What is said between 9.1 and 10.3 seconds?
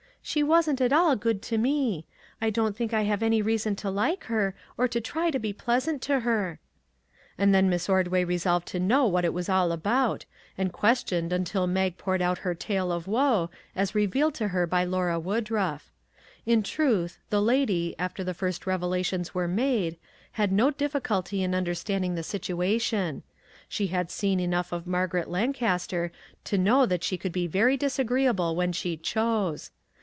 it was all about,